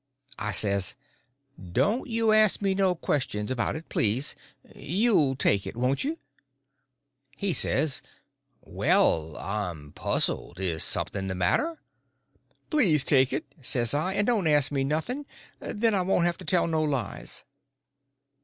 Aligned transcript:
I 0.39 0.51
says, 0.51 0.95
"Don't 1.63 2.09
you 2.09 2.31
ask 2.31 2.59
me 2.59 2.73
no 2.73 2.95
questions 2.95 3.51
about 3.51 3.75
it, 3.75 3.87
please. 3.87 4.35
You'll 4.75 5.35
take 5.35 5.67
it—won't 5.67 6.03
you?" 6.03 6.17
He 7.37 7.53
says: 7.53 8.01
"Well, 8.61 9.37
I'm 9.37 9.91
puzzled. 9.91 10.59
Is 10.59 10.83
something 10.83 11.27
the 11.27 11.35
matter?" 11.35 11.79
"Please 12.71 13.03
take 13.03 13.31
it," 13.31 13.45
says 13.61 13.93
I, 13.93 14.15
"and 14.15 14.25
don't 14.25 14.47
ask 14.47 14.71
me 14.71 14.83
nothing—then 14.83 15.93
I 15.93 16.01
won't 16.01 16.25
have 16.25 16.37
to 16.37 16.45
tell 16.45 16.65
no 16.65 16.81
lies." 16.81 17.43